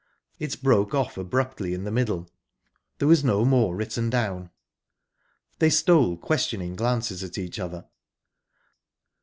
It 0.39 0.63
broke 0.63 0.95
off 0.95 1.15
abruptly 1.15 1.75
in 1.75 1.83
the 1.83 1.91
middle; 1.91 2.27
there 2.97 3.07
was 3.07 3.23
no 3.23 3.45
more 3.45 3.75
written 3.75 4.09
down. 4.09 4.49
They 5.59 5.69
stole 5.69 6.17
questioning 6.17 6.75
glances 6.75 7.23
at 7.23 7.37
each 7.37 7.59
other. 7.59 7.85